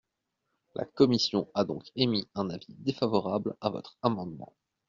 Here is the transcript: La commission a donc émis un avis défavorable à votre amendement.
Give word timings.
La 0.73 0.83
commission 0.85 1.47
a 1.53 1.63
donc 1.63 1.83
émis 1.95 2.27
un 2.33 2.49
avis 2.49 2.73
défavorable 2.79 3.55
à 3.61 3.69
votre 3.69 3.99
amendement. 4.01 4.55